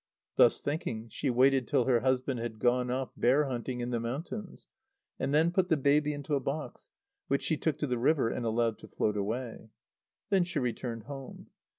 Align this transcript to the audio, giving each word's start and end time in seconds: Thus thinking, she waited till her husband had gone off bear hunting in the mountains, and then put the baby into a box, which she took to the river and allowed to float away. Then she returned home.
Thus 0.35 0.59
thinking, 0.61 1.09
she 1.09 1.29
waited 1.29 1.67
till 1.67 1.83
her 1.85 1.99
husband 1.99 2.39
had 2.39 2.57
gone 2.57 2.89
off 2.89 3.11
bear 3.15 3.45
hunting 3.45 3.81
in 3.81 3.91
the 3.91 3.99
mountains, 3.99 4.65
and 5.19 5.31
then 5.31 5.51
put 5.51 5.69
the 5.69 5.77
baby 5.77 6.11
into 6.11 6.33
a 6.33 6.39
box, 6.39 6.89
which 7.27 7.43
she 7.43 7.55
took 7.55 7.77
to 7.77 7.85
the 7.85 7.99
river 7.99 8.27
and 8.27 8.43
allowed 8.43 8.79
to 8.79 8.87
float 8.87 9.15
away. 9.15 9.69
Then 10.31 10.43
she 10.43 10.57
returned 10.57 11.03
home. 11.03 11.51